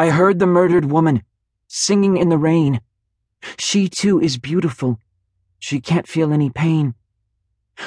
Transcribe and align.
I 0.00 0.08
heard 0.08 0.38
the 0.38 0.46
murdered 0.46 0.86
woman 0.86 1.24
singing 1.68 2.16
in 2.16 2.30
the 2.30 2.38
rain. 2.38 2.80
She 3.58 3.86
too 3.86 4.18
is 4.18 4.38
beautiful. 4.38 4.98
She 5.58 5.78
can't 5.78 6.08
feel 6.08 6.32
any 6.32 6.48
pain. 6.48 6.94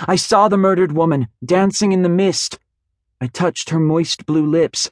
I 0.06 0.16
saw 0.16 0.48
the 0.48 0.56
murdered 0.56 0.92
woman 0.92 1.28
dancing 1.44 1.92
in 1.92 2.04
the 2.04 2.10
mist. 2.10 2.60
I 3.20 3.26
touched 3.26 3.72
her 3.72 3.80
moist 3.80 4.28
blue 4.28 4.46
lips, 4.46 4.92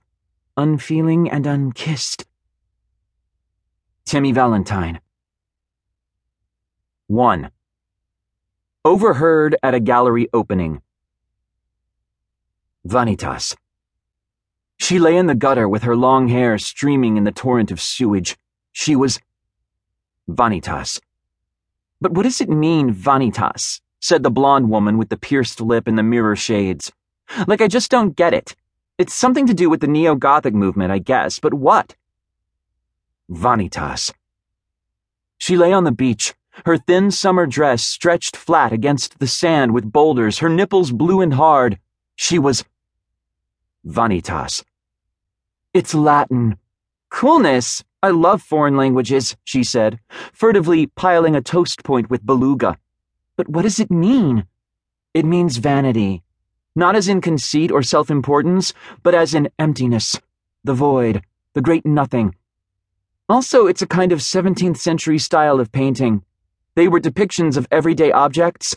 unfeeling 0.58 1.30
and 1.30 1.46
unkissed. 1.46 2.26
Timmy 4.04 4.32
Valentine. 4.32 5.00
1. 7.06 7.52
Overheard 8.84 9.56
at 9.62 9.76
a 9.76 9.80
gallery 9.80 10.28
opening. 10.34 10.82
Vanitas. 12.84 13.56
She 14.92 15.00
lay 15.00 15.16
in 15.16 15.28
the 15.28 15.36
gutter 15.36 15.70
with 15.70 15.84
her 15.84 15.96
long 15.96 16.28
hair 16.28 16.58
streaming 16.58 17.16
in 17.16 17.24
the 17.24 17.32
torrent 17.32 17.72
of 17.72 17.80
sewage. 17.80 18.38
She 18.74 18.94
was. 18.94 19.22
Vanitas. 20.30 21.00
But 22.02 22.12
what 22.12 22.24
does 22.24 22.42
it 22.42 22.50
mean, 22.50 22.94
Vanitas? 22.94 23.80
said 24.02 24.22
the 24.22 24.30
blonde 24.30 24.70
woman 24.70 24.98
with 24.98 25.08
the 25.08 25.16
pierced 25.16 25.62
lip 25.62 25.88
and 25.88 25.98
the 25.98 26.04
mirror 26.04 26.36
shades. 26.36 26.92
Like, 27.48 27.62
I 27.62 27.70
just 27.70 27.90
don't 27.90 28.18
get 28.18 28.34
it. 28.34 28.54
It's 28.98 29.14
something 29.14 29.48
to 29.48 29.54
do 29.54 29.70
with 29.70 29.80
the 29.80 29.88
neo 29.88 30.14
Gothic 30.14 30.54
movement, 30.54 30.92
I 30.92 31.00
guess, 31.00 31.40
but 31.40 31.54
what? 31.54 31.96
Vanitas. 33.30 34.12
She 35.38 35.56
lay 35.56 35.72
on 35.72 35.86
the 35.86 35.94
beach, 35.94 36.34
her 36.66 36.78
thin 36.78 37.12
summer 37.12 37.46
dress 37.46 37.82
stretched 37.82 38.36
flat 38.36 38.74
against 38.74 39.20
the 39.20 39.28
sand 39.28 39.74
with 39.74 39.90
boulders, 39.90 40.40
her 40.40 40.50
nipples 40.50 40.92
blue 40.92 41.22
and 41.22 41.36
hard. 41.36 41.80
She 42.18 42.38
was. 42.38 42.66
Vanitas. 43.88 44.66
It's 45.74 45.94
Latin. 45.94 46.58
Coolness. 47.10 47.82
I 48.04 48.10
love 48.10 48.42
foreign 48.42 48.76
languages, 48.76 49.38
she 49.46 49.64
said, 49.64 50.02
furtively 50.34 50.88
piling 50.88 51.34
a 51.34 51.42
toast 51.42 51.86
point 51.86 52.10
with 52.10 52.26
beluga. 52.26 52.78
But 53.38 53.48
what 53.48 53.62
does 53.62 53.80
it 53.80 53.90
mean? 53.90 54.48
It 55.14 55.24
means 55.24 55.56
vanity. 55.56 56.24
Not 56.76 56.98
as 56.98 57.08
in 57.08 57.22
conceit 57.22 57.72
or 57.72 57.84
self 57.84 58.12
importance, 58.12 58.74
but 59.02 59.16
as 59.16 59.34
in 59.34 59.48
emptiness, 59.60 60.20
the 60.66 60.74
void, 60.74 61.22
the 61.54 61.62
great 61.62 61.86
nothing. 61.86 62.36
Also, 63.30 63.66
it's 63.66 63.82
a 63.82 63.88
kind 63.88 64.12
of 64.12 64.20
17th 64.20 64.76
century 64.76 65.20
style 65.20 65.62
of 65.62 65.72
painting. 65.72 66.22
They 66.76 66.90
were 66.90 67.00
depictions 67.00 67.56
of 67.56 67.66
everyday 67.72 68.12
objects, 68.12 68.76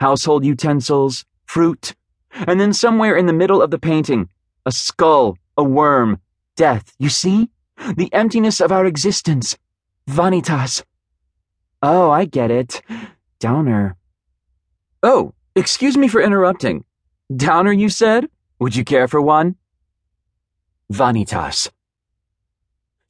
household 0.00 0.44
utensils, 0.44 1.24
fruit, 1.46 1.94
and 2.32 2.58
then 2.58 2.72
somewhere 2.72 3.16
in 3.16 3.26
the 3.26 3.32
middle 3.32 3.62
of 3.62 3.70
the 3.70 3.78
painting, 3.78 4.28
a 4.66 4.72
skull, 4.72 5.38
a 5.56 5.62
worm, 5.62 6.18
death. 6.56 6.94
You 6.98 7.08
see? 7.08 7.50
The 7.96 8.12
emptiness 8.12 8.60
of 8.60 8.72
our 8.72 8.86
existence. 8.86 9.56
Vanitas. 10.08 10.82
Oh, 11.82 12.10
I 12.10 12.24
get 12.24 12.50
it. 12.50 12.82
Downer. 13.40 13.96
Oh, 15.02 15.34
excuse 15.54 15.96
me 15.96 16.08
for 16.08 16.20
interrupting. 16.20 16.84
Downer, 17.34 17.72
you 17.72 17.88
said? 17.88 18.28
Would 18.58 18.76
you 18.76 18.84
care 18.84 19.08
for 19.08 19.20
one? 19.20 19.56
Vanitas. 20.92 21.70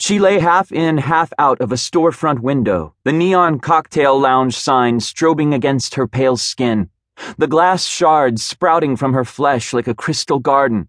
She 0.00 0.18
lay 0.18 0.38
half 0.38 0.72
in, 0.72 0.98
half 0.98 1.32
out 1.38 1.60
of 1.60 1.70
a 1.72 1.76
storefront 1.76 2.40
window, 2.40 2.94
the 3.04 3.12
neon 3.12 3.60
cocktail 3.60 4.18
lounge 4.18 4.56
sign 4.56 4.98
strobing 4.98 5.54
against 5.54 5.94
her 5.94 6.08
pale 6.08 6.36
skin, 6.36 6.90
the 7.38 7.46
glass 7.46 7.86
shards 7.86 8.44
sprouting 8.44 8.96
from 8.96 9.12
her 9.12 9.24
flesh 9.24 9.72
like 9.72 9.86
a 9.86 9.94
crystal 9.94 10.40
garden. 10.40 10.88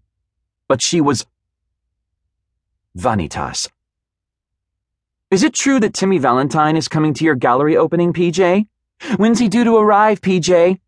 But 0.68 0.82
she 0.82 1.00
was 1.00 1.24
Vanitas. 2.96 3.68
Is 5.30 5.42
it 5.42 5.52
true 5.52 5.78
that 5.80 5.92
Timmy 5.92 6.18
Valentine 6.18 6.76
is 6.76 6.88
coming 6.88 7.12
to 7.14 7.24
your 7.24 7.34
gallery 7.34 7.76
opening, 7.76 8.12
PJ? 8.12 8.66
When's 9.16 9.38
he 9.38 9.48
due 9.48 9.64
to 9.64 9.76
arrive, 9.76 10.20
PJ? 10.22 10.78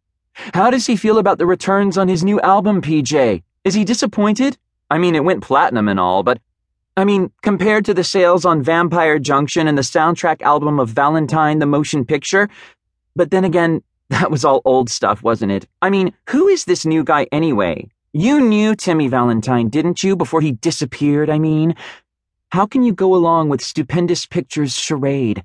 How 0.55 0.71
does 0.71 0.87
he 0.87 0.97
feel 0.97 1.19
about 1.19 1.39
the 1.39 1.47
returns 1.47 1.99
on 1.99 2.09
his 2.09 2.25
new 2.25 2.41
album, 2.41 2.81
PJ? 2.81 3.43
Is 3.65 3.75
he 3.75 3.85
disappointed? 3.85 4.57
I 4.91 4.97
mean, 4.97 5.15
it 5.15 5.25
went 5.25 5.43
platinum 5.43 5.89
and 5.89 6.01
all, 6.01 6.23
but 6.23 6.41
I 6.97 7.05
mean, 7.05 7.31
compared 7.43 7.85
to 7.85 7.95
the 7.95 8.05
sales 8.05 8.45
on 8.45 8.63
Vampire 8.63 9.19
Junction 9.19 9.69
and 9.69 9.77
the 9.77 9.83
soundtrack 9.83 10.41
album 10.41 10.81
of 10.81 10.89
Valentine 10.89 11.59
the 11.59 11.67
Motion 11.67 12.05
Picture, 12.05 12.49
but 13.15 13.31
then 13.31 13.45
again, 13.45 13.83
that 14.09 14.31
was 14.31 14.45
all 14.45 14.63
old 14.65 14.89
stuff, 14.89 15.23
wasn't 15.23 15.53
it? 15.53 15.69
I 15.83 15.91
mean, 15.91 16.15
who 16.31 16.49
is 16.49 16.65
this 16.65 16.87
new 16.87 17.05
guy 17.05 17.27
anyway? 17.31 17.89
You 18.15 18.41
knew 18.41 18.75
Timmy 18.75 19.07
Valentine, 19.07 19.69
didn't 19.69 20.03
you, 20.03 20.17
before 20.17 20.41
he 20.41 20.53
disappeared, 20.53 21.29
I 21.29 21.39
mean? 21.39 21.75
How 22.51 22.65
can 22.65 22.83
you 22.83 22.95
go 22.95 23.15
along 23.15 23.51
with 23.51 23.61
Stupendous 23.61 24.25
Pictures' 24.25 24.73
charade? 24.73 25.45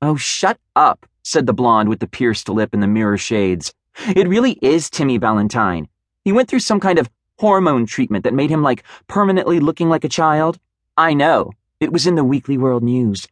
Oh, 0.00 0.16
shut 0.16 0.58
up, 0.74 1.04
said 1.22 1.44
the 1.46 1.52
blonde 1.52 1.90
with 1.90 2.00
the 2.00 2.06
pierced 2.06 2.48
lip 2.48 2.70
and 2.72 2.82
the 2.82 2.86
mirror 2.86 3.18
shades. 3.18 3.74
It 4.16 4.26
really 4.26 4.52
is 4.62 4.88
Timmy 4.88 5.18
Valentine. 5.18 5.86
He 6.24 6.32
went 6.32 6.48
through 6.48 6.60
some 6.60 6.80
kind 6.80 6.98
of 6.98 7.10
hormone 7.38 7.84
treatment 7.84 8.24
that 8.24 8.32
made 8.32 8.48
him 8.48 8.62
like 8.62 8.82
permanently 9.06 9.60
looking 9.60 9.90
like 9.90 10.04
a 10.04 10.08
child. 10.08 10.58
I 10.96 11.12
know. 11.12 11.52
It 11.80 11.92
was 11.92 12.06
in 12.06 12.14
the 12.14 12.24
Weekly 12.24 12.56
World 12.56 12.82
News. 12.82 13.28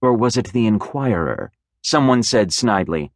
Or 0.00 0.14
was 0.14 0.38
it 0.38 0.52
the 0.54 0.66
Inquirer? 0.66 1.52
Someone 1.82 2.22
said 2.22 2.52
snidely. 2.52 3.10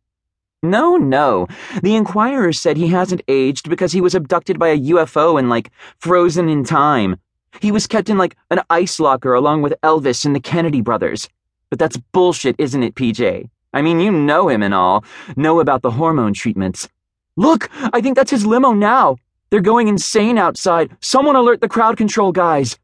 No, 0.62 0.96
no. 0.96 1.48
The 1.82 1.96
Inquirer 1.96 2.52
said 2.52 2.76
he 2.76 2.88
hasn't 2.88 3.22
aged 3.28 3.70
because 3.70 3.92
he 3.92 4.02
was 4.02 4.14
abducted 4.14 4.58
by 4.58 4.68
a 4.68 4.78
UFO 4.78 5.38
and, 5.38 5.48
like, 5.48 5.70
frozen 5.98 6.50
in 6.50 6.64
time. 6.64 7.18
He 7.60 7.72
was 7.72 7.86
kept 7.86 8.10
in, 8.10 8.18
like, 8.18 8.36
an 8.50 8.60
ice 8.68 9.00
locker 9.00 9.32
along 9.32 9.62
with 9.62 9.74
Elvis 9.82 10.26
and 10.26 10.36
the 10.36 10.40
Kennedy 10.40 10.82
brothers. 10.82 11.28
But 11.70 11.78
that's 11.78 11.96
bullshit, 11.96 12.56
isn't 12.58 12.82
it, 12.82 12.94
PJ? 12.94 13.48
I 13.72 13.80
mean, 13.80 14.00
you 14.00 14.12
know 14.12 14.48
him 14.48 14.62
and 14.62 14.74
all. 14.74 15.02
Know 15.34 15.60
about 15.60 15.80
the 15.80 15.92
hormone 15.92 16.34
treatments. 16.34 16.88
Look, 17.36 17.70
I 17.94 18.02
think 18.02 18.16
that's 18.16 18.30
his 18.30 18.44
limo 18.44 18.72
now. 18.72 19.16
They're 19.48 19.60
going 19.60 19.88
insane 19.88 20.36
outside. 20.36 20.94
Someone 21.00 21.36
alert 21.36 21.62
the 21.62 21.68
crowd 21.68 21.96
control 21.96 22.32
guys. 22.32 22.78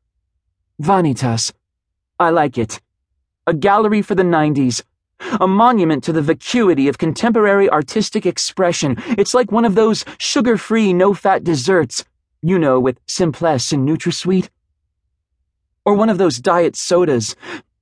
Vanitas. 0.80 1.52
I 2.18 2.30
like 2.30 2.56
it. 2.56 2.80
A 3.46 3.52
gallery 3.52 4.00
for 4.00 4.14
the 4.14 4.22
90s. 4.22 4.82
A 5.40 5.46
monument 5.46 6.04
to 6.04 6.12
the 6.12 6.22
vacuity 6.22 6.88
of 6.88 6.98
contemporary 6.98 7.68
artistic 7.70 8.26
expression. 8.26 8.96
It's 9.18 9.34
like 9.34 9.50
one 9.50 9.64
of 9.64 9.74
those 9.74 10.04
sugar 10.18 10.56
free, 10.56 10.92
no 10.92 11.14
fat 11.14 11.42
desserts, 11.42 12.04
you 12.42 12.58
know, 12.58 12.78
with 12.78 13.04
Simplesse 13.06 13.72
and 13.72 13.88
NutraSweet. 13.88 14.48
Or 15.84 15.94
one 15.94 16.08
of 16.08 16.18
those 16.18 16.38
diet 16.38 16.76
sodas, 16.76 17.34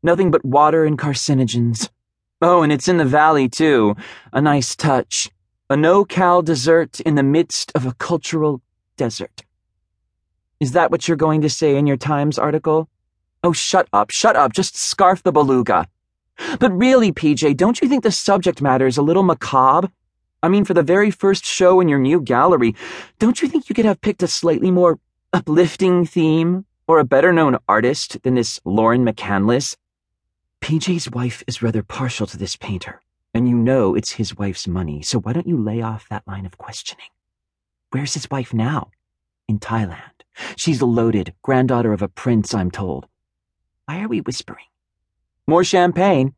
nothing 0.02 0.30
but 0.30 0.44
water 0.44 0.84
and 0.84 0.98
carcinogens. 0.98 1.88
Oh, 2.40 2.62
and 2.62 2.72
it's 2.72 2.88
in 2.88 2.98
the 2.98 3.04
valley, 3.04 3.48
too. 3.48 3.96
A 4.32 4.40
nice 4.40 4.76
touch. 4.76 5.30
A 5.70 5.76
no 5.76 6.04
cal 6.04 6.42
dessert 6.42 7.00
in 7.00 7.14
the 7.14 7.22
midst 7.22 7.72
of 7.74 7.86
a 7.86 7.94
cultural 7.94 8.60
desert. 8.96 9.42
Is 10.60 10.72
that 10.72 10.90
what 10.90 11.08
you're 11.08 11.16
going 11.16 11.40
to 11.40 11.50
say 11.50 11.76
in 11.76 11.86
your 11.86 11.96
Times 11.96 12.38
article? 12.38 12.88
Oh, 13.42 13.52
shut 13.52 13.88
up, 13.92 14.10
shut 14.10 14.36
up, 14.36 14.52
just 14.52 14.76
scarf 14.76 15.22
the 15.22 15.32
beluga. 15.32 15.88
But 16.58 16.72
really, 16.72 17.12
PJ, 17.12 17.56
don't 17.56 17.80
you 17.80 17.88
think 17.88 18.02
the 18.02 18.10
subject 18.10 18.60
matter 18.60 18.86
is 18.86 18.96
a 18.96 19.02
little 19.02 19.22
macabre? 19.22 19.90
I 20.42 20.48
mean, 20.48 20.64
for 20.64 20.74
the 20.74 20.82
very 20.82 21.10
first 21.10 21.44
show 21.44 21.80
in 21.80 21.88
your 21.88 21.98
new 21.98 22.20
gallery, 22.20 22.74
don't 23.18 23.40
you 23.40 23.48
think 23.48 23.68
you 23.68 23.74
could 23.74 23.86
have 23.86 24.00
picked 24.00 24.22
a 24.22 24.28
slightly 24.28 24.70
more 24.70 24.98
uplifting 25.32 26.04
theme 26.04 26.66
or 26.86 26.98
a 26.98 27.04
better 27.04 27.32
known 27.32 27.58
artist 27.68 28.22
than 28.22 28.34
this 28.34 28.60
Lauren 28.64 29.06
McCandless? 29.06 29.76
PJ's 30.60 31.10
wife 31.10 31.42
is 31.46 31.62
rather 31.62 31.82
partial 31.82 32.26
to 32.26 32.36
this 32.36 32.56
painter, 32.56 33.00
and 33.32 33.48
you 33.48 33.56
know 33.56 33.94
it's 33.94 34.12
his 34.12 34.36
wife's 34.36 34.68
money, 34.68 35.02
so 35.02 35.18
why 35.18 35.32
don't 35.32 35.46
you 35.46 35.56
lay 35.56 35.80
off 35.82 36.08
that 36.08 36.26
line 36.26 36.46
of 36.46 36.58
questioning? 36.58 37.08
Where's 37.90 38.14
his 38.14 38.30
wife 38.30 38.52
now? 38.52 38.90
In 39.46 39.58
Thailand. 39.58 40.24
She's 40.56 40.80
a 40.80 40.86
loaded 40.86 41.34
granddaughter 41.42 41.92
of 41.92 42.02
a 42.02 42.08
prince, 42.08 42.54
I'm 42.54 42.70
told. 42.70 43.06
Why 43.86 44.00
are 44.02 44.08
we 44.08 44.20
whispering? 44.20 44.66
More 45.46 45.64
champagne. 45.64 46.34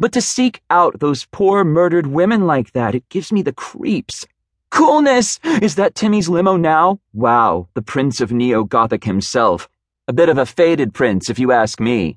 But 0.00 0.12
to 0.12 0.20
seek 0.20 0.62
out 0.70 1.00
those 1.00 1.26
poor 1.26 1.64
murdered 1.64 2.06
women 2.06 2.46
like 2.46 2.72
that, 2.72 2.94
it 2.94 3.08
gives 3.08 3.32
me 3.32 3.42
the 3.42 3.52
creeps. 3.52 4.26
Coolness! 4.70 5.40
Is 5.62 5.76
that 5.76 5.94
Timmy's 5.94 6.28
limo 6.28 6.56
now? 6.56 7.00
Wow, 7.12 7.68
the 7.74 7.82
Prince 7.82 8.20
of 8.20 8.32
Neo 8.32 8.64
Gothic 8.64 9.04
himself. 9.04 9.68
A 10.06 10.12
bit 10.12 10.28
of 10.28 10.38
a 10.38 10.46
faded 10.46 10.94
prince, 10.94 11.30
if 11.30 11.38
you 11.38 11.52
ask 11.52 11.80
me. 11.80 12.16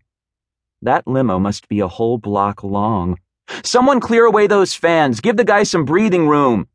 That 0.82 1.08
limo 1.08 1.40
must 1.40 1.68
be 1.68 1.80
a 1.80 1.88
whole 1.88 2.18
block 2.18 2.64
long. 2.64 3.20
Someone 3.64 4.00
clear 4.00 4.26
away 4.26 4.48
those 4.48 4.74
fans. 4.74 5.20
Give 5.20 5.38
the 5.38 5.44
guy 5.44 5.64
some 5.64 5.86
breathing 5.86 6.28
room. 6.28 6.68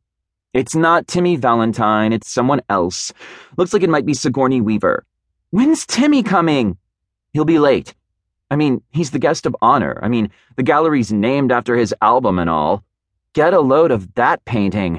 It's 0.53 0.75
not 0.75 1.07
Timmy 1.07 1.35
Valentine, 1.35 2.13
it's 2.13 2.31
someone 2.31 2.61
else. 2.69 3.13
Looks 3.57 3.73
like 3.73 3.83
it 3.83 3.89
might 3.89 4.05
be 4.05 4.13
Sigourney 4.13 4.61
Weaver. 4.61 5.05
When's 5.51 5.85
Timmy 5.85 6.23
coming? 6.23 6.77
He'll 7.33 7.45
be 7.45 7.59
late. 7.59 7.93
I 8.49 8.55
mean, 8.55 8.81
he's 8.91 9.11
the 9.11 9.19
guest 9.19 9.45
of 9.45 9.55
honor. 9.61 9.99
I 10.01 10.07
mean, 10.07 10.29
the 10.55 10.63
gallery's 10.63 11.11
named 11.11 11.51
after 11.51 11.75
his 11.75 11.93
album 12.01 12.39
and 12.39 12.49
all. 12.49 12.83
Get 13.33 13.53
a 13.53 13.59
load 13.59 13.91
of 13.91 14.13
that 14.15 14.43
painting. 14.45 14.95